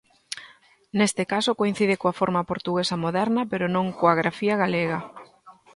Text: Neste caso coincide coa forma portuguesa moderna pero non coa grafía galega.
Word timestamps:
Neste 0.97 1.23
caso 1.33 1.57
coincide 1.61 1.99
coa 2.01 2.17
forma 2.19 2.47
portuguesa 2.51 2.95
moderna 3.05 3.41
pero 3.51 3.65
non 3.75 3.85
coa 3.99 4.17
grafía 4.21 4.55
galega. 4.63 4.99